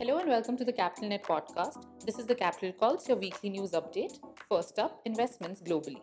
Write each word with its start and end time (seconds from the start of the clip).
Hello 0.00 0.16
and 0.16 0.30
welcome 0.30 0.56
to 0.56 0.64
the 0.64 0.72
Capital 0.72 1.10
Net 1.10 1.22
podcast. 1.22 1.84
This 2.06 2.18
is 2.18 2.24
the 2.24 2.34
Capital 2.34 2.72
Calls, 2.72 3.06
your 3.06 3.18
weekly 3.18 3.50
news 3.50 3.72
update. 3.72 4.18
First 4.48 4.78
up, 4.78 5.02
investments 5.04 5.60
globally. 5.60 6.00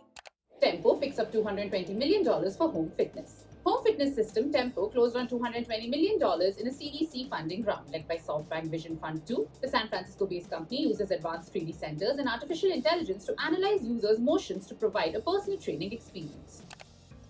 Tempo 0.62 0.98
picks 0.98 1.18
up 1.18 1.34
$220 1.34 1.96
million 1.96 2.24
for 2.24 2.70
home 2.70 2.92
fitness. 2.96 3.46
Home 3.66 3.84
fitness 3.84 4.14
system 4.14 4.54
Tempo 4.54 4.88
closed 4.90 5.16
on 5.16 5.28
$220 5.28 5.90
million 5.90 6.16
in 6.60 6.68
a 6.68 6.72
Series 6.72 7.10
C 7.10 7.28
funding 7.28 7.64
round 7.64 7.90
led 7.92 8.08
by 8.08 8.18
SoftBank 8.18 8.70
Vision 8.70 8.98
Fund 8.98 9.26
2. 9.26 9.50
The 9.64 9.68
San 9.68 9.88
Francisco 9.88 10.28
based 10.28 10.52
company 10.52 10.84
uses 10.84 11.10
advanced 11.10 11.52
3D 11.52 11.76
sensors 11.76 12.20
and 12.20 12.30
artificial 12.30 12.70
intelligence 12.70 13.26
to 13.26 13.36
analyze 13.44 13.84
users' 13.84 14.20
motions 14.20 14.68
to 14.68 14.76
provide 14.76 15.16
a 15.16 15.22
personal 15.22 15.58
training 15.58 15.92
experience. 15.92 16.62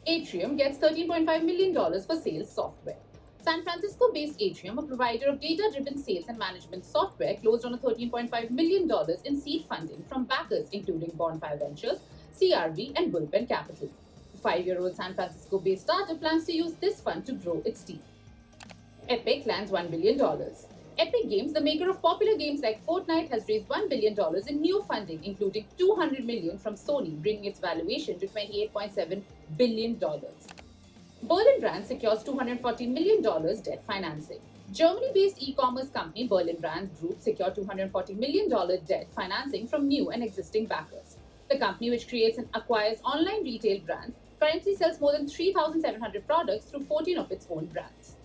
Atrium 0.06 0.58
gets 0.58 0.78
$13.5 0.80 1.46
million 1.46 1.74
for 1.74 2.16
sales 2.18 2.54
software. 2.54 2.98
San 3.48 3.64
Francisco 3.64 4.12
based 4.14 4.42
Atrium, 4.42 4.78
a 4.78 4.82
provider 4.82 5.28
of 5.28 5.40
data 5.40 5.70
driven 5.72 5.98
sales 5.98 6.26
and 6.28 6.38
management 6.38 6.84
software, 6.84 7.36
closed 7.36 7.64
on 7.64 7.74
a 7.74 7.78
$13.5 7.78 8.52
million 8.52 8.92
in 9.24 9.40
seed 9.40 9.64
funding 9.70 10.04
from 10.10 10.26
backers 10.26 10.68
including 10.74 11.12
Bonfire 11.16 11.56
Ventures, 11.56 12.00
CRV, 12.38 12.92
and 12.98 13.14
Bullpen 13.14 13.48
Capital. 13.48 13.90
The 14.34 14.38
five 14.40 14.66
year 14.66 14.78
old 14.80 14.98
San 14.98 15.14
Francisco 15.14 15.60
based 15.60 15.84
startup 15.84 16.20
plans 16.20 16.44
to 16.48 16.52
use 16.52 16.74
this 16.82 17.00
fund 17.00 17.26
to 17.26 17.32
grow 17.32 17.62
its 17.64 17.84
team. 17.84 18.02
Epic 19.08 19.46
lands 19.46 19.72
$1 19.72 19.92
billion. 19.92 20.20
Epic 21.00 21.30
Games, 21.30 21.54
the 21.54 21.62
maker 21.62 21.90
of 21.90 22.02
popular 22.02 22.38
games 22.38 22.60
like 22.60 22.86
Fortnite, 22.86 23.32
has 23.32 23.48
raised 23.48 23.70
$1 23.70 23.90
billion 23.90 24.14
in 24.50 24.60
new 24.60 24.84
funding, 24.90 25.24
including 25.24 25.66
200 25.78 26.26
million 26.26 26.58
from 26.58 26.76
Sony, 26.76 27.16
bringing 27.22 27.46
its 27.46 27.62
valuation 27.62 28.20
to 28.20 28.28
$28.7 28.28 29.22
billion. 29.56 29.98
Berlin 31.24 31.60
Brands 31.60 31.88
secures 31.88 32.24
$240 32.24 32.88
million 32.90 33.24
debt 33.64 33.84
financing. 33.88 34.40
Germany 34.72 35.10
based 35.16 35.42
e 35.42 35.54
commerce 35.54 35.90
company 35.90 36.28
Berlin 36.28 36.58
Brands 36.60 37.00
Group 37.00 37.20
secured 37.20 37.56
$240 37.56 38.16
million 38.18 38.48
debt 38.86 39.08
financing 39.16 39.68
from 39.68 39.88
new 39.88 40.12
and 40.12 40.24
existing 40.24 40.68
backers. 40.68 41.18
The 41.50 41.58
company, 41.58 41.90
which 41.90 42.08
creates 42.08 42.38
and 42.38 42.48
acquires 42.54 43.00
online 43.04 43.44
retail 43.44 43.80
brands, 43.80 44.16
currently 44.40 44.76
sells 44.76 45.02
more 45.02 45.12
than 45.12 45.28
3,700 45.28 46.28
products 46.28 46.66
through 46.66 46.86
14 46.86 47.18
of 47.18 47.32
its 47.32 47.48
own 47.50 47.66
brands. 47.66 48.18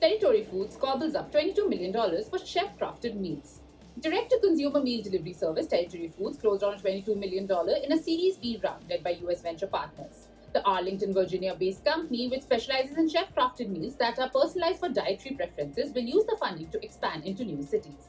Territory 0.00 0.42
Foods 0.42 0.74
gobbles 0.74 1.14
up 1.14 1.32
$22 1.32 1.68
million 1.68 1.92
for 2.24 2.38
chef 2.40 2.76
crafted 2.80 3.14
meals. 3.14 3.60
Direct 4.00 4.30
to 4.30 4.40
consumer 4.40 4.82
meal 4.82 5.04
delivery 5.04 5.34
service 5.34 5.68
Territory 5.68 6.10
Foods 6.18 6.38
closed 6.38 6.64
on 6.64 6.80
$22 6.80 7.16
million 7.16 7.48
in 7.84 7.92
a 7.92 8.02
Series 8.02 8.38
B 8.38 8.58
round 8.64 8.82
led 8.90 9.04
by 9.04 9.10
US 9.28 9.42
venture 9.42 9.68
partners. 9.68 10.26
The 10.52 10.62
Arlington, 10.66 11.14
Virginia 11.14 11.54
based 11.54 11.84
company, 11.84 12.28
which 12.28 12.42
specializes 12.42 12.98
in 12.98 13.08
chef 13.08 13.34
crafted 13.34 13.70
meals 13.70 13.96
that 13.96 14.18
are 14.18 14.28
personalized 14.28 14.80
for 14.80 14.90
dietary 14.90 15.34
preferences, 15.34 15.94
will 15.94 16.02
use 16.02 16.24
the 16.26 16.36
funding 16.38 16.68
to 16.68 16.84
expand 16.84 17.24
into 17.24 17.44
new 17.44 17.62
cities. 17.62 18.08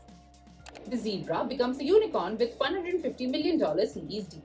The 0.87 0.97
Zebra 0.97 1.45
becomes 1.45 1.79
a 1.79 1.85
unicorn 1.85 2.37
with 2.37 2.59
$150 2.59 3.29
million 3.29 3.59
Series 3.87 4.25
D. 4.25 4.41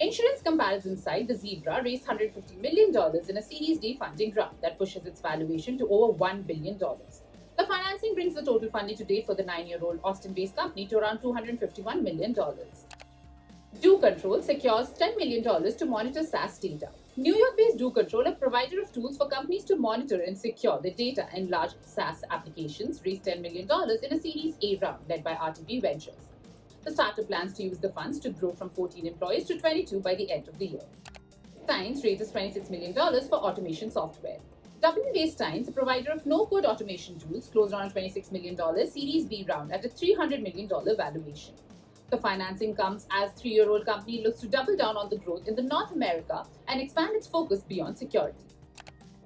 Insurance 0.00 0.42
comparison 0.42 0.96
site, 0.96 1.28
the 1.28 1.36
Zebra 1.36 1.82
raised 1.84 2.06
$150 2.06 2.60
million 2.60 2.90
in 3.28 3.36
a 3.36 3.42
Series 3.42 3.78
D 3.78 3.96
funding 3.96 4.34
round 4.34 4.56
that 4.60 4.76
pushes 4.76 5.06
its 5.06 5.20
valuation 5.20 5.78
to 5.78 5.88
over 5.88 6.18
$1 6.18 6.44
billion. 6.44 6.76
The 6.76 7.66
financing 7.66 8.14
brings 8.14 8.34
the 8.34 8.42
total 8.42 8.68
funding 8.70 8.96
to 8.96 9.04
date 9.04 9.26
for 9.26 9.34
the 9.34 9.44
nine 9.44 9.68
year 9.68 9.78
old 9.80 10.00
Austin 10.02 10.32
based 10.32 10.56
company 10.56 10.86
to 10.86 10.98
around 10.98 11.18
$251 11.18 12.02
million. 12.02 12.34
DoControl 13.80 14.42
secures 14.42 14.88
$10 14.90 15.16
million 15.16 15.76
to 15.76 15.86
monitor 15.86 16.24
SaaS 16.24 16.58
data. 16.58 16.88
New 17.18 17.34
York 17.36 17.56
based 17.56 17.78
DoControl, 17.78 18.28
a 18.28 18.32
provider 18.36 18.80
of 18.80 18.92
tools 18.92 19.16
for 19.16 19.28
companies 19.28 19.64
to 19.64 19.74
monitor 19.74 20.20
and 20.20 20.38
secure 20.38 20.78
their 20.80 20.92
data 20.92 21.26
in 21.34 21.50
large 21.50 21.72
SaaS 21.82 22.22
applications, 22.30 23.02
raised 23.04 23.24
$10 23.24 23.40
million 23.40 23.68
in 24.04 24.16
a 24.16 24.20
Series 24.20 24.54
A 24.62 24.78
round 24.80 25.00
led 25.08 25.24
by 25.24 25.32
RTP 25.32 25.82
Ventures. 25.82 26.28
The 26.84 26.92
startup 26.92 27.26
plans 27.26 27.54
to 27.54 27.64
use 27.64 27.78
the 27.78 27.88
funds 27.88 28.20
to 28.20 28.30
grow 28.30 28.52
from 28.52 28.70
14 28.70 29.04
employees 29.04 29.46
to 29.46 29.58
22 29.58 29.98
by 29.98 30.14
the 30.14 30.30
end 30.30 30.46
of 30.46 30.60
the 30.60 30.66
year. 30.66 30.86
Tines 31.66 32.04
raises 32.04 32.30
$26 32.30 32.70
million 32.70 32.94
for 32.94 33.38
automation 33.38 33.90
software. 33.90 34.38
Dublin 34.80 35.10
based 35.12 35.38
Tines, 35.38 35.66
a 35.66 35.72
provider 35.72 36.12
of 36.12 36.24
no 36.24 36.46
code 36.46 36.66
automation 36.66 37.18
tools, 37.18 37.48
closed 37.48 37.74
on 37.74 37.84
a 37.84 37.90
$26 37.90 38.30
million 38.30 38.56
Series 38.56 39.24
B 39.24 39.44
round 39.48 39.72
at 39.72 39.84
a 39.84 39.88
$300 39.88 40.40
million 40.40 40.68
valuation. 40.96 41.54
The 42.10 42.16
financing 42.16 42.74
comes 42.74 43.06
as 43.10 43.32
three-year-old 43.32 43.84
company 43.84 44.22
looks 44.24 44.40
to 44.40 44.48
double 44.48 44.76
down 44.76 44.96
on 44.96 45.10
the 45.10 45.18
growth 45.18 45.46
in 45.46 45.54
the 45.54 45.62
North 45.62 45.92
America 45.92 46.44
and 46.66 46.80
expand 46.80 47.14
its 47.14 47.26
focus 47.26 47.60
beyond 47.60 47.98
security. 47.98 48.44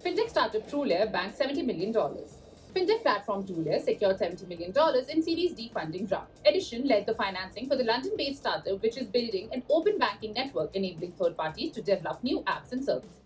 Fintech 0.05 0.31
startup 0.31 0.69
TrueLayer 0.69 1.13
banked 1.13 1.39
$70 1.39 1.65
million. 1.65 1.93
Fintech 1.93 3.03
platform 3.03 3.45
TrueLayer 3.47 3.81
secured 3.85 4.19
$70 4.19 4.49
million 4.49 4.75
in 5.11 5.23
Series 5.23 5.53
D 5.53 5.71
funding 5.73 6.09
round. 6.09 6.27
Addition 6.45 6.89
led 6.89 7.07
the 7.07 7.15
financing 7.15 7.69
for 7.69 7.77
the 7.77 7.85
London-based 7.85 8.41
startup, 8.41 8.83
which 8.83 8.97
is 8.97 9.07
building 9.07 9.49
an 9.53 9.63
open 9.71 9.97
banking 9.99 10.33
network 10.33 10.75
enabling 10.75 11.13
third 11.13 11.37
parties 11.37 11.71
to 11.73 11.83
develop 11.83 12.25
new 12.25 12.41
apps 12.43 12.73
and 12.73 12.85
services. 12.85 13.21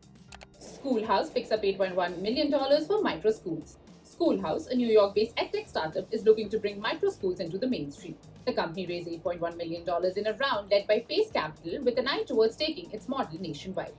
Schoolhouse 0.58 1.30
picks 1.30 1.50
up 1.50 1.62
$8.1 1.62 2.20
million 2.20 2.52
for 2.86 3.00
micro 3.00 3.30
schools. 3.30 3.78
Schoolhouse, 4.16 4.68
a 4.68 4.74
New 4.74 4.88
York 4.88 5.14
based 5.14 5.36
edtech 5.36 5.68
startup, 5.68 6.06
is 6.10 6.24
looking 6.24 6.48
to 6.48 6.58
bring 6.58 6.80
micro 6.80 7.10
schools 7.10 7.38
into 7.38 7.58
the 7.58 7.66
mainstream. 7.66 8.16
The 8.46 8.54
company 8.54 8.86
raised 8.86 9.08
$8.1 9.08 9.56
million 9.58 9.82
in 10.16 10.26
a 10.26 10.32
round 10.32 10.70
led 10.70 10.86
by 10.86 11.00
Pace 11.00 11.30
Capital 11.30 11.84
with 11.84 11.98
an 11.98 12.08
eye 12.08 12.22
towards 12.22 12.56
taking 12.56 12.90
its 12.92 13.08
model 13.08 13.38
nationwide. 13.38 13.92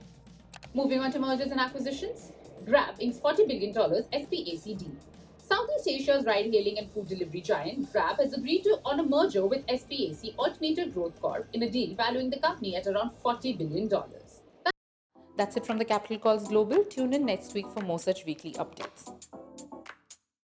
Moving 0.74 1.02
on 1.02 1.12
to 1.12 1.20
mergers 1.20 1.52
and 1.52 1.60
acquisitions, 1.60 2.32
Grab 2.66 2.96
inks 3.00 3.20
$40 3.20 3.48
billion 3.48 3.74
SPAC 3.74 4.78
deal. 4.80 4.96
Southeast 5.38 5.88
Asia's 5.88 6.26
ride 6.26 6.46
hailing 6.46 6.80
and 6.80 6.92
food 6.92 7.08
delivery 7.08 7.42
giant 7.42 7.92
Grab 7.94 8.18
has 8.18 8.34
agreed 8.34 8.64
to 8.64 8.80
on 8.86 9.00
a 9.00 9.04
merger 9.04 9.46
with 9.46 9.68
SPAC 9.68 10.34
Altimeter 10.40 10.88
Growth 10.88 11.22
Corp 11.22 11.48
in 11.54 11.62
a 11.62 11.70
deal 11.70 11.96
valuing 11.96 12.32
the 12.32 12.40
company 12.40 12.76
at 12.76 12.88
around 12.88 13.12
$40 13.24 13.56
billion. 13.58 13.88
That's 15.38 15.56
it 15.56 15.66
from 15.66 15.78
the 15.78 15.86
Capital 15.86 16.18
Calls 16.18 16.48
Global. 16.48 16.84
Tune 16.86 17.14
in 17.14 17.24
next 17.24 17.54
week 17.54 17.70
for 17.72 17.82
more 17.82 18.00
such 18.00 18.26
weekly 18.26 18.54
updates. 18.54 19.14